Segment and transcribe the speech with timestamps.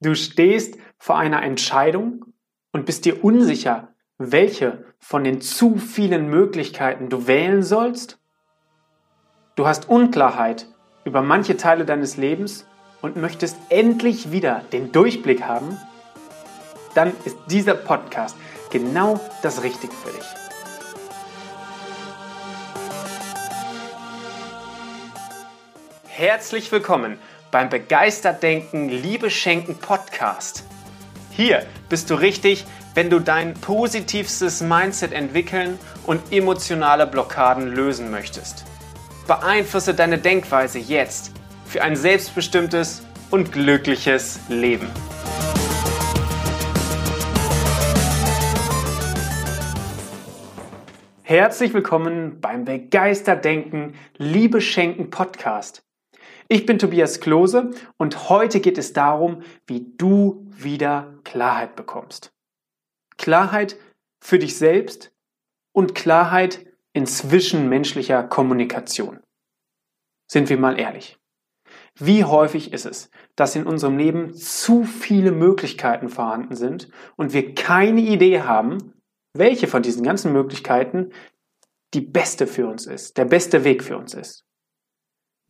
[0.00, 2.26] Du stehst vor einer Entscheidung
[2.70, 8.20] und bist dir unsicher, welche von den zu vielen Möglichkeiten du wählen sollst?
[9.56, 10.68] Du hast Unklarheit
[11.04, 12.64] über manche Teile deines Lebens
[13.02, 15.76] und möchtest endlich wieder den Durchblick haben?
[16.94, 18.36] Dann ist dieser Podcast
[18.70, 20.26] genau das Richtige für dich.
[26.06, 27.18] Herzlich willkommen
[27.50, 30.64] beim Begeistert Denken, Liebe Schenken Podcast.
[31.30, 38.64] Hier bist du richtig, wenn du dein positivstes Mindset entwickeln und emotionale Blockaden lösen möchtest.
[39.26, 41.32] Beeinflusse deine Denkweise jetzt
[41.66, 44.88] für ein selbstbestimmtes und glückliches Leben.
[51.22, 55.82] Herzlich willkommen beim Begeistert Denken, Liebe Schenken Podcast.
[56.50, 62.32] Ich bin Tobias Klose und heute geht es darum, wie du wieder Klarheit bekommst.
[63.18, 63.76] Klarheit
[64.18, 65.12] für dich selbst
[65.72, 69.20] und Klarheit in zwischenmenschlicher Kommunikation.
[70.26, 71.18] Sind wir mal ehrlich.
[71.94, 77.54] Wie häufig ist es, dass in unserem Leben zu viele Möglichkeiten vorhanden sind und wir
[77.54, 78.94] keine Idee haben,
[79.34, 81.12] welche von diesen ganzen Möglichkeiten
[81.92, 84.47] die beste für uns ist, der beste Weg für uns ist.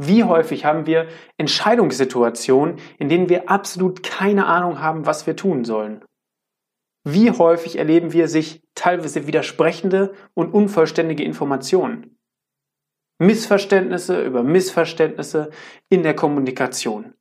[0.01, 5.65] Wie häufig haben wir Entscheidungssituationen, in denen wir absolut keine Ahnung haben, was wir tun
[5.65, 6.05] sollen?
[7.05, 12.17] Wie häufig erleben wir sich teilweise widersprechende und unvollständige Informationen?
[13.19, 15.51] Missverständnisse über Missverständnisse
[15.89, 17.15] in der Kommunikation.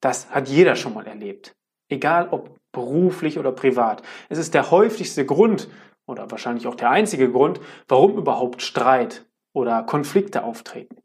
[0.00, 1.54] Das hat jeder schon mal erlebt.
[1.90, 4.02] Egal ob beruflich oder privat.
[4.28, 5.68] Es ist der häufigste Grund
[6.06, 11.03] oder wahrscheinlich auch der einzige Grund, warum überhaupt Streit oder Konflikte auftreten.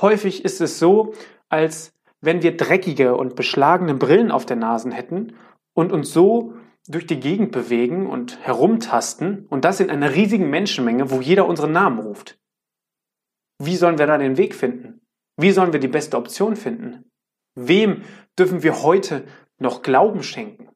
[0.00, 1.14] Häufig ist es so,
[1.48, 5.34] als wenn wir dreckige und beschlagene Brillen auf der Nase hätten
[5.74, 6.54] und uns so
[6.88, 11.72] durch die Gegend bewegen und herumtasten und das in einer riesigen Menschenmenge, wo jeder unseren
[11.72, 12.38] Namen ruft.
[13.58, 15.00] Wie sollen wir da den Weg finden?
[15.36, 17.10] Wie sollen wir die beste Option finden?
[17.54, 18.02] Wem
[18.38, 19.24] dürfen wir heute
[19.58, 20.68] noch Glauben schenken?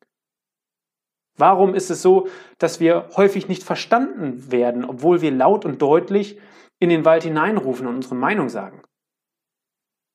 [1.37, 2.29] Warum ist es so,
[2.59, 6.39] dass wir häufig nicht verstanden werden, obwohl wir laut und deutlich
[6.79, 8.83] in den Wald hineinrufen und unsere Meinung sagen?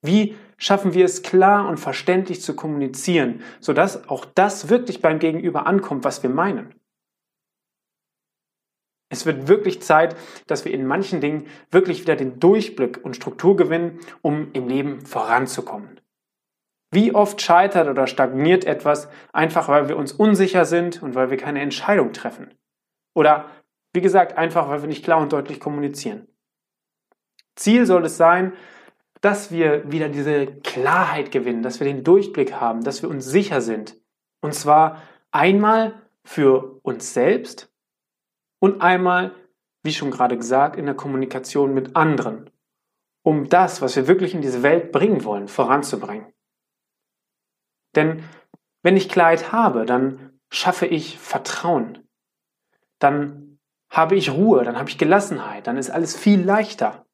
[0.02, 5.68] Wie schaffen wir es klar und verständlich zu kommunizieren, sodass auch das wirklich beim Gegenüber
[5.68, 6.74] ankommt, was wir meinen?
[9.10, 13.56] Es wird wirklich Zeit, dass wir in manchen Dingen wirklich wieder den Durchblick und Struktur
[13.56, 16.02] gewinnen, um im Leben voranzukommen.
[16.92, 21.38] Wie oft scheitert oder stagniert etwas einfach, weil wir uns unsicher sind und weil wir
[21.38, 22.54] keine Entscheidung treffen?
[23.14, 23.50] Oder,
[23.94, 26.28] wie gesagt, einfach, weil wir nicht klar und deutlich kommunizieren.
[27.56, 28.54] Ziel soll es sein,
[29.22, 33.62] dass wir wieder diese Klarheit gewinnen, dass wir den Durchblick haben, dass wir uns sicher
[33.62, 34.00] sind.
[34.42, 35.02] Und zwar
[35.32, 37.72] einmal für uns selbst
[38.60, 39.34] und einmal,
[39.84, 42.50] wie schon gerade gesagt, in der Kommunikation mit anderen,
[43.24, 46.32] um das, was wir wirklich in diese Welt bringen wollen, voranzubringen.
[47.96, 48.24] Denn
[48.84, 52.08] wenn ich Klarheit habe, dann schaffe ich Vertrauen.
[53.00, 57.06] Dann habe ich Ruhe, dann habe ich Gelassenheit, dann ist alles viel leichter.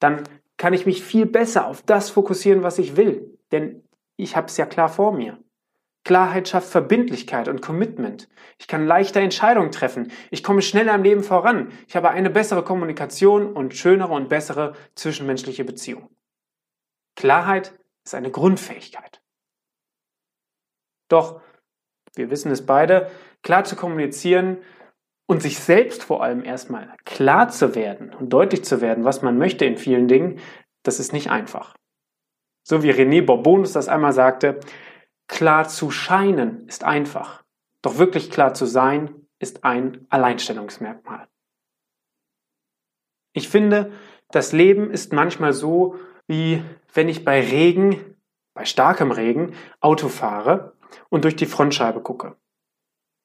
[0.00, 0.24] Dann
[0.62, 3.36] kann ich mich viel besser auf das fokussieren, was ich will.
[3.50, 3.82] Denn
[4.16, 5.42] ich habe es ja klar vor mir.
[6.04, 8.28] Klarheit schafft Verbindlichkeit und Commitment.
[8.60, 10.12] Ich kann leichter Entscheidungen treffen.
[10.30, 11.72] Ich komme schneller im Leben voran.
[11.88, 16.14] Ich habe eine bessere Kommunikation und schönere und bessere zwischenmenschliche Beziehungen.
[17.16, 19.20] Klarheit ist eine Grundfähigkeit.
[21.08, 21.40] Doch,
[22.14, 23.10] wir wissen es beide,
[23.42, 24.58] klar zu kommunizieren
[25.26, 29.38] und sich selbst vor allem erstmal klar zu werden und deutlich zu werden, was man
[29.38, 30.40] möchte in vielen Dingen,
[30.82, 31.74] das ist nicht einfach.
[32.64, 34.60] So wie René Bourbonus das einmal sagte,
[35.28, 37.42] klar zu scheinen ist einfach,
[37.82, 41.26] doch wirklich klar zu sein ist ein Alleinstellungsmerkmal.
[43.32, 43.92] Ich finde,
[44.30, 45.96] das Leben ist manchmal so,
[46.26, 46.62] wie
[46.94, 48.16] wenn ich bei Regen,
[48.54, 50.76] bei starkem Regen, Auto fahre
[51.08, 52.36] und durch die Frontscheibe gucke.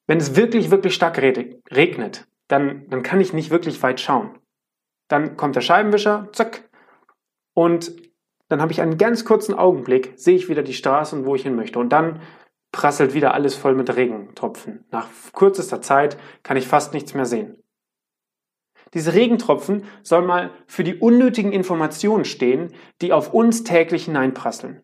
[0.07, 4.39] Wenn es wirklich, wirklich stark regnet, dann, dann kann ich nicht wirklich weit schauen.
[5.09, 6.67] Dann kommt der Scheibenwischer, zack,
[7.53, 7.91] und
[8.49, 11.43] dann habe ich einen ganz kurzen Augenblick, sehe ich wieder die Straße und wo ich
[11.43, 11.79] hin möchte.
[11.79, 12.21] Und dann
[12.71, 14.85] prasselt wieder alles voll mit Regentropfen.
[14.91, 17.63] Nach kürzester Zeit kann ich fast nichts mehr sehen.
[18.93, 24.81] Diese Regentropfen sollen mal für die unnötigen Informationen stehen, die auf uns täglich hineinprasseln.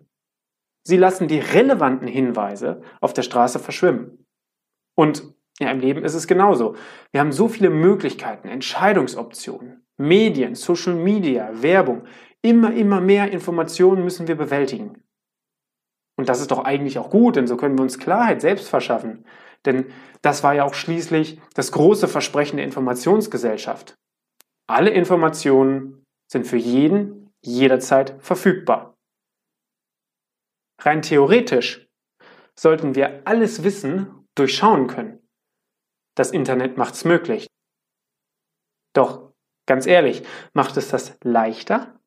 [0.83, 4.22] Sie lassen die relevanten Hinweise auf der Straße verschwimmen.
[4.95, 5.23] Und
[5.59, 6.75] ja, im Leben ist es genauso.
[7.11, 12.05] Wir haben so viele Möglichkeiten, Entscheidungsoptionen, Medien, Social Media, Werbung.
[12.41, 15.03] Immer, immer mehr Informationen müssen wir bewältigen.
[16.17, 19.25] Und das ist doch eigentlich auch gut, denn so können wir uns Klarheit selbst verschaffen.
[19.65, 19.85] Denn
[20.21, 23.95] das war ja auch schließlich das große Versprechen der Informationsgesellschaft.
[24.67, 28.95] Alle Informationen sind für jeden jederzeit verfügbar.
[30.81, 31.87] Rein theoretisch
[32.59, 35.27] sollten wir alles Wissen durchschauen können.
[36.15, 37.47] Das Internet macht es möglich.
[38.93, 39.33] Doch,
[39.65, 41.99] ganz ehrlich, macht es das leichter?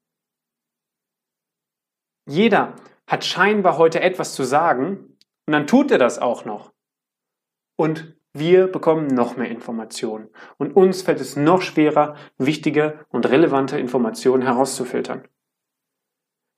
[2.29, 2.77] Jeder
[3.07, 6.73] hat scheinbar heute etwas zu sagen und dann tut er das auch noch.
[7.77, 10.29] Und wir bekommen noch mehr Informationen
[10.59, 15.27] und uns fällt es noch schwerer, wichtige und relevante Informationen herauszufiltern.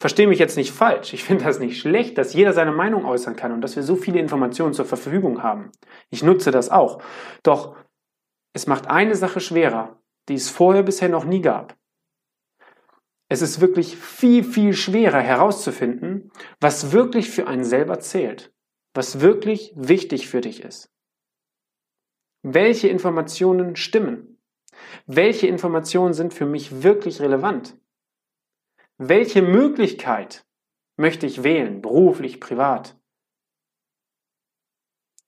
[0.00, 1.12] Verstehe mich jetzt nicht falsch.
[1.12, 3.96] Ich finde das nicht schlecht, dass jeder seine Meinung äußern kann und dass wir so
[3.96, 5.72] viele Informationen zur Verfügung haben.
[6.10, 7.02] Ich nutze das auch.
[7.42, 7.76] Doch
[8.52, 11.76] es macht eine Sache schwerer, die es vorher bisher noch nie gab.
[13.28, 16.30] Es ist wirklich viel, viel schwerer herauszufinden,
[16.60, 18.54] was wirklich für einen selber zählt,
[18.94, 20.90] was wirklich wichtig für dich ist.
[22.42, 24.38] Welche Informationen stimmen?
[25.06, 27.76] Welche Informationen sind für mich wirklich relevant?
[28.98, 30.44] Welche Möglichkeit
[30.96, 32.96] möchte ich wählen, beruflich, privat?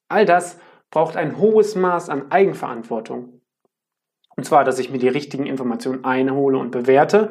[0.08, 0.58] All das
[0.90, 3.40] braucht ein hohes Maß an Eigenverantwortung.
[4.36, 7.30] Und zwar, dass ich mir die richtigen Informationen einhole und bewerte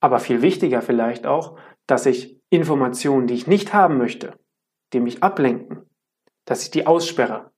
[0.00, 4.38] aber viel wichtiger vielleicht auch, dass ich Informationen, die ich nicht haben möchte,
[4.92, 5.88] die mich ablenken,
[6.46, 7.52] dass ich die aussperre.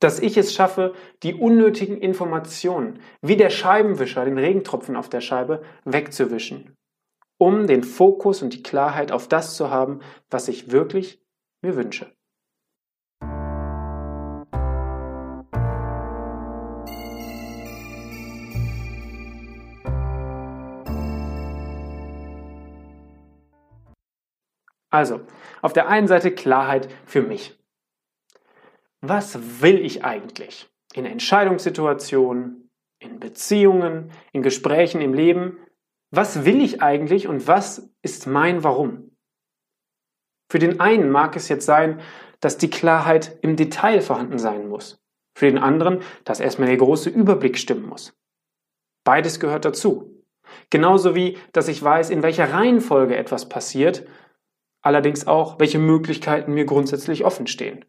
[0.00, 5.62] Dass ich es schaffe, die unnötigen Informationen, wie der Scheibenwischer, den Regentropfen auf der Scheibe,
[5.84, 6.76] wegzuwischen,
[7.36, 10.00] um den Fokus und die Klarheit auf das zu haben,
[10.30, 11.20] was ich wirklich
[11.62, 12.12] mir wünsche.
[24.90, 25.20] Also,
[25.60, 27.58] auf der einen Seite Klarheit für mich.
[29.00, 35.58] Was will ich eigentlich in Entscheidungssituationen, in Beziehungen, in Gesprächen im Leben?
[36.10, 39.16] Was will ich eigentlich und was ist mein Warum?
[40.50, 42.00] Für den einen mag es jetzt sein,
[42.40, 45.00] dass die Klarheit im Detail vorhanden sein muss.
[45.36, 48.16] Für den anderen, dass erstmal der große Überblick stimmen muss.
[49.04, 50.24] Beides gehört dazu.
[50.70, 54.06] Genauso wie, dass ich weiß, in welcher Reihenfolge etwas passiert
[54.80, 57.84] allerdings auch, welche Möglichkeiten mir grundsätzlich offen stehen.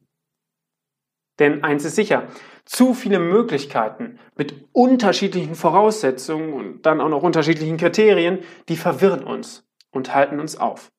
[1.40, 2.28] Denn eins ist sicher,
[2.66, 9.68] zu viele Möglichkeiten mit unterschiedlichen Voraussetzungen und dann auch noch unterschiedlichen Kriterien, die verwirren uns
[9.92, 10.92] und halten uns auf.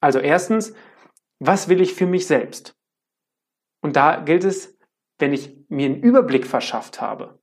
[0.00, 0.74] Also erstens,
[1.40, 2.76] was will ich für mich selbst?
[3.82, 4.78] Und da gilt es,
[5.18, 7.38] wenn ich mir einen Überblick verschafft habe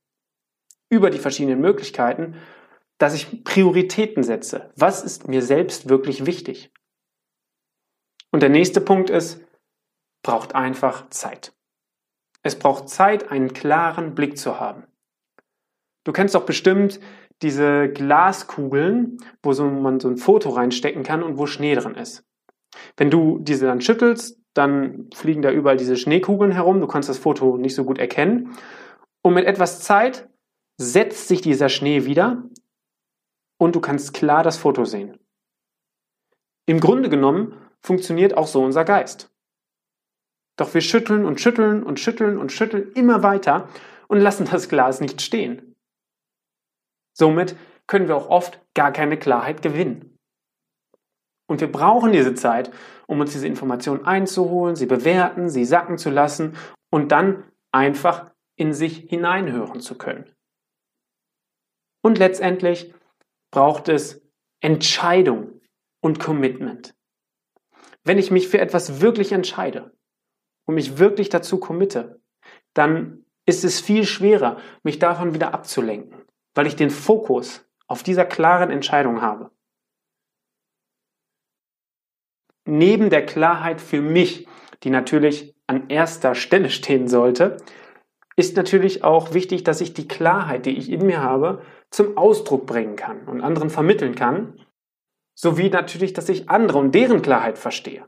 [0.90, 2.36] über die verschiedenen Möglichkeiten,
[2.98, 4.72] dass ich Prioritäten setze.
[4.76, 6.72] Was ist mir selbst wirklich wichtig?
[8.30, 9.44] Und der nächste Punkt ist,
[10.22, 11.52] braucht einfach Zeit.
[12.42, 14.84] Es braucht Zeit, einen klaren Blick zu haben.
[16.04, 17.00] Du kennst doch bestimmt
[17.42, 22.24] diese Glaskugeln, wo so man so ein Foto reinstecken kann und wo Schnee drin ist.
[22.96, 26.80] Wenn du diese dann schüttelst, dann fliegen da überall diese Schneekugeln herum.
[26.80, 28.56] Du kannst das Foto nicht so gut erkennen.
[29.22, 30.28] Und mit etwas Zeit
[30.78, 32.44] setzt sich dieser Schnee wieder
[33.58, 35.18] und du kannst klar das Foto sehen.
[36.66, 39.30] Im Grunde genommen funktioniert auch so unser Geist.
[40.58, 43.68] Doch wir schütteln und schütteln und schütteln und schütteln immer weiter
[44.08, 45.76] und lassen das Glas nicht stehen.
[47.16, 50.18] Somit können wir auch oft gar keine Klarheit gewinnen.
[51.48, 52.70] Und wir brauchen diese Zeit,
[53.06, 56.56] um uns diese Informationen einzuholen, sie bewerten, sie sacken zu lassen
[56.90, 60.30] und dann einfach in sich hineinhören zu können.
[62.02, 62.92] Und letztendlich
[63.52, 64.20] braucht es
[64.60, 65.60] Entscheidung
[66.02, 66.94] und Commitment.
[68.04, 69.92] Wenn ich mich für etwas wirklich entscheide
[70.68, 72.20] und mich wirklich dazu committe,
[72.74, 78.26] dann ist es viel schwerer, mich davon wieder abzulenken, weil ich den Fokus auf dieser
[78.26, 79.50] klaren Entscheidung habe.
[82.66, 84.46] Neben der Klarheit für mich,
[84.82, 87.56] die natürlich an erster Stelle stehen sollte,
[88.36, 92.66] ist natürlich auch wichtig, dass ich die Klarheit, die ich in mir habe, zum Ausdruck
[92.66, 94.60] bringen kann und anderen vermitteln kann,
[95.34, 98.06] sowie natürlich, dass ich andere und deren Klarheit verstehe.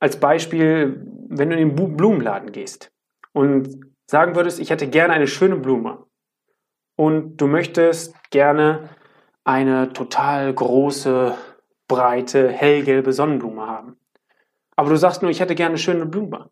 [0.00, 2.90] Als Beispiel, wenn du in den Blumenladen gehst
[3.32, 6.06] und sagen würdest, ich hätte gerne eine schöne Blume
[6.96, 8.88] und du möchtest gerne
[9.44, 11.34] eine total große,
[11.86, 13.96] breite, hellgelbe Sonnenblume haben.
[14.74, 16.48] Aber du sagst nur, ich hätte gerne eine schöne Blume.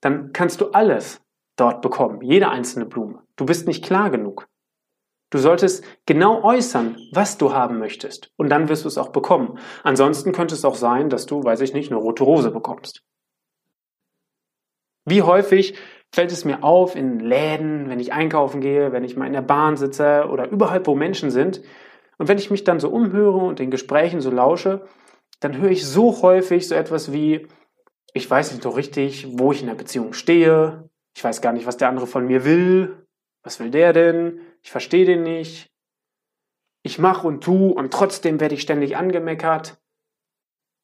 [0.00, 1.20] Dann kannst du alles
[1.56, 3.22] dort bekommen, jede einzelne Blume.
[3.36, 4.48] Du bist nicht klar genug.
[5.32, 8.30] Du solltest genau äußern, was du haben möchtest.
[8.36, 9.58] Und dann wirst du es auch bekommen.
[9.82, 13.02] Ansonsten könnte es auch sein, dass du, weiß ich nicht, eine rote Rose bekommst.
[15.06, 15.74] Wie häufig
[16.14, 19.40] fällt es mir auf in Läden, wenn ich einkaufen gehe, wenn ich mal in der
[19.40, 21.62] Bahn sitze oder überall, wo Menschen sind.
[22.18, 24.86] Und wenn ich mich dann so umhöre und den Gesprächen so lausche,
[25.40, 27.48] dann höre ich so häufig so etwas wie,
[28.12, 31.66] ich weiß nicht so richtig, wo ich in der Beziehung stehe, ich weiß gar nicht,
[31.66, 33.06] was der andere von mir will,
[33.42, 34.40] was will der denn?
[34.62, 35.70] Ich verstehe den nicht.
[36.84, 39.78] Ich mache und tu und trotzdem werde ich ständig angemeckert.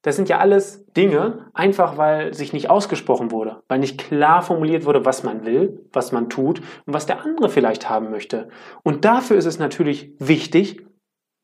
[0.03, 4.85] Das sind ja alles Dinge, einfach weil sich nicht ausgesprochen wurde, weil nicht klar formuliert
[4.85, 8.49] wurde, was man will, was man tut und was der andere vielleicht haben möchte.
[8.85, 10.87] Und dafür ist es natürlich wichtig,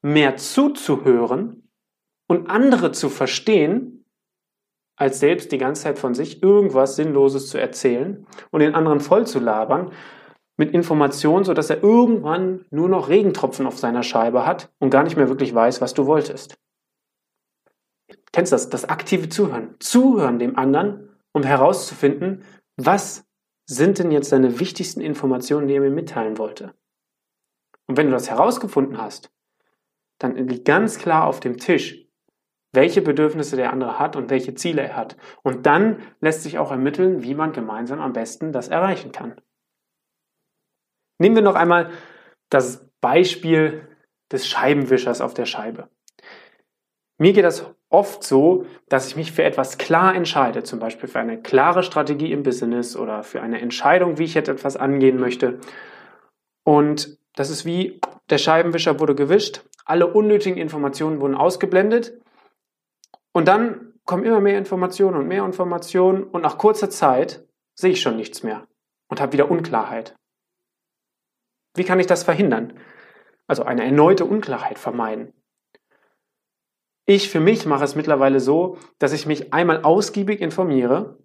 [0.03, 1.69] mehr zuzuhören
[2.29, 4.05] und andere zu verstehen,
[4.97, 9.27] als selbst die ganze Zeit von sich irgendwas Sinnloses zu erzählen und den anderen voll
[9.27, 9.91] zu labern,
[10.57, 15.17] mit Informationen, sodass er irgendwann nur noch Regentropfen auf seiner Scheibe hat und gar nicht
[15.17, 16.57] mehr wirklich weiß, was du wolltest.
[18.33, 18.69] Kennst du das?
[18.69, 19.75] Das aktive Zuhören.
[19.81, 22.45] Zuhören dem anderen, um herauszufinden,
[22.77, 23.25] was
[23.67, 26.75] sind denn jetzt deine wichtigsten Informationen, die er mir mitteilen wollte.
[27.87, 29.31] Und wenn du das herausgefunden hast,
[30.19, 32.07] dann liegt ganz klar auf dem Tisch,
[32.73, 35.17] welche Bedürfnisse der andere hat und welche Ziele er hat.
[35.43, 39.41] Und dann lässt sich auch ermitteln, wie man gemeinsam am besten das erreichen kann.
[41.25, 41.91] Nehmen wir noch einmal
[42.51, 43.89] das Beispiel
[44.31, 45.89] des Scheibenwischers auf der Scheibe.
[47.17, 51.21] Mir geht das oft so, dass ich mich für etwas klar entscheide, zum Beispiel für
[51.21, 55.61] eine klare Strategie im Business oder für eine Entscheidung, wie ich jetzt etwas angehen möchte.
[56.63, 62.21] Und das ist wie, der Scheibenwischer wurde gewischt, alle unnötigen Informationen wurden ausgeblendet
[63.33, 68.03] und dann kommen immer mehr Informationen und mehr Informationen und nach kurzer Zeit sehe ich
[68.03, 68.67] schon nichts mehr
[69.09, 70.15] und habe wieder Unklarheit.
[71.75, 72.73] Wie kann ich das verhindern?
[73.47, 75.33] Also eine erneute Unklarheit vermeiden.
[77.07, 81.19] Ich für mich mache es mittlerweile so, dass ich mich einmal ausgiebig informiere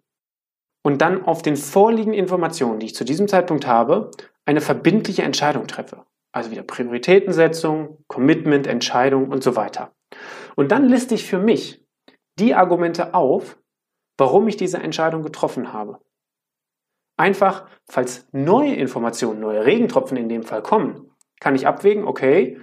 [0.84, 4.12] und dann auf den vorliegenden Informationen, die ich zu diesem Zeitpunkt habe,
[4.46, 6.06] eine verbindliche Entscheidung treffe.
[6.32, 9.94] Also wieder Prioritätensetzung, Commitment, Entscheidung und so weiter.
[10.56, 11.86] Und dann liste ich für mich
[12.38, 13.58] die Argumente auf,
[14.18, 16.00] warum ich diese Entscheidung getroffen habe.
[17.20, 21.12] Einfach, falls neue Informationen, neue Regentropfen in dem Fall kommen,
[21.42, 22.58] kann ich abwägen, okay,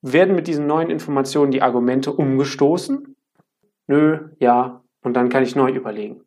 [0.00, 3.14] werden mit diesen neuen Informationen die Argumente umgestoßen?
[3.86, 6.22] Nö, ja, und dann kann ich neu überlegen.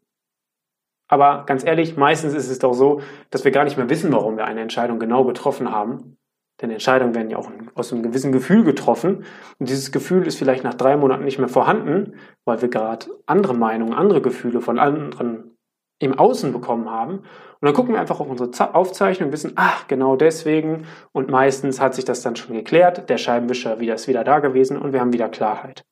[1.07, 4.37] Aber ganz ehrlich, meistens ist es doch so, dass wir gar nicht mehr wissen, warum
[4.37, 6.17] wir eine Entscheidung genau getroffen haben.
[6.61, 9.23] Denn Entscheidungen werden ja auch aus einem gewissen Gefühl getroffen.
[9.57, 13.55] Und dieses Gefühl ist vielleicht nach drei Monaten nicht mehr vorhanden, weil wir gerade andere
[13.55, 15.56] Meinungen, andere Gefühle von anderen
[16.00, 17.20] im Außen bekommen haben.
[17.20, 20.86] Und dann gucken wir einfach auf unsere Aufzeichnung und wissen, ach, genau deswegen.
[21.12, 23.10] Und meistens hat sich das dann schon geklärt.
[23.10, 25.84] Der Scheibenwischer wieder ist wieder da gewesen und wir haben wieder Klarheit.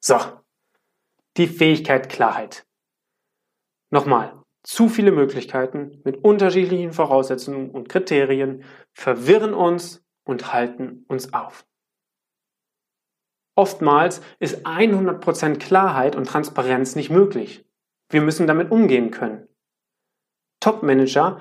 [0.00, 0.20] So,
[1.36, 2.64] die Fähigkeit Klarheit.
[3.90, 11.64] Nochmal, zu viele Möglichkeiten mit unterschiedlichen Voraussetzungen und Kriterien verwirren uns und halten uns auf.
[13.54, 17.64] Oftmals ist 100% Klarheit und Transparenz nicht möglich.
[18.10, 19.46] Wir müssen damit umgehen können.
[20.58, 21.40] Top-Manager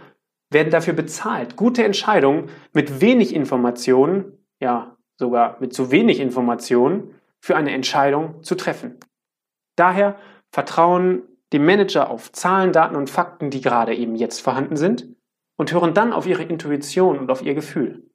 [0.52, 7.56] werden dafür bezahlt, gute Entscheidungen mit wenig Informationen, ja sogar mit zu wenig Informationen, für
[7.56, 9.00] eine Entscheidung zu treffen.
[9.76, 10.16] Daher
[10.52, 15.08] vertrauen die Manager auf Zahlen, Daten und Fakten, die gerade eben jetzt vorhanden sind
[15.58, 18.10] und hören dann auf ihre Intuition und auf ihr Gefühl.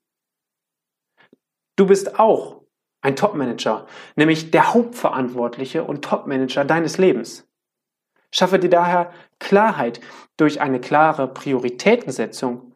[1.76, 2.62] Du bist auch
[3.00, 7.49] ein Top-Manager, nämlich der Hauptverantwortliche und Top-Manager deines Lebens.
[8.32, 10.00] Schaffe dir daher Klarheit
[10.37, 12.75] durch eine klare Prioritätensetzung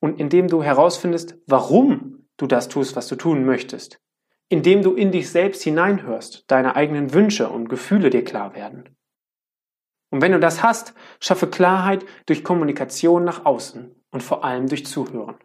[0.00, 4.00] und indem du herausfindest, warum du das tust, was du tun möchtest.
[4.48, 8.96] Indem du in dich selbst hineinhörst, deine eigenen Wünsche und Gefühle dir klar werden.
[10.10, 14.86] Und wenn du das hast, schaffe Klarheit durch Kommunikation nach außen und vor allem durch
[14.86, 15.36] Zuhören.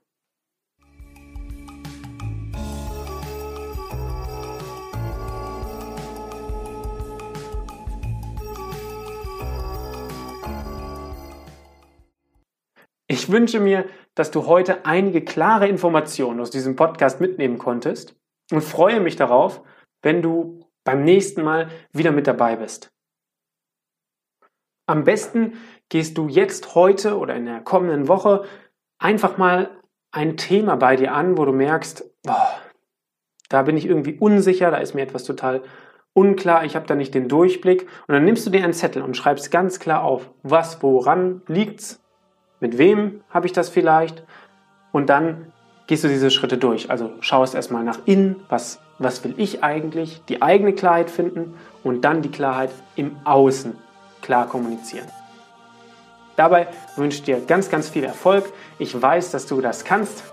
[13.07, 18.15] Ich wünsche mir, dass du heute einige klare Informationen aus diesem Podcast mitnehmen konntest
[18.51, 19.61] und freue mich darauf,
[20.01, 22.93] wenn du beim nächsten Mal wieder mit dabei bist.
[24.91, 25.53] Am besten
[25.87, 28.43] gehst du jetzt heute oder in der kommenden Woche
[28.99, 29.69] einfach mal
[30.11, 32.49] ein Thema bei dir an, wo du merkst, boah,
[33.47, 35.61] da bin ich irgendwie unsicher, da ist mir etwas total
[36.11, 37.87] unklar, ich habe da nicht den Durchblick.
[38.05, 42.03] Und dann nimmst du dir einen Zettel und schreibst ganz klar auf, was, woran liegt's,
[42.59, 44.25] mit wem habe ich das vielleicht.
[44.91, 45.53] Und dann
[45.87, 46.89] gehst du diese Schritte durch.
[46.89, 52.01] Also schaust erstmal nach innen, was, was will ich eigentlich, die eigene Klarheit finden und
[52.01, 53.77] dann die Klarheit im Außen
[54.21, 55.07] klar kommunizieren.
[56.35, 58.51] Dabei wünsche ich dir ganz, ganz viel Erfolg.
[58.79, 60.23] Ich weiß, dass du das kannst.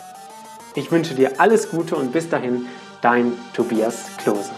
[0.74, 2.66] Ich wünsche dir alles Gute und bis dahin,
[3.00, 4.50] dein Tobias Klose.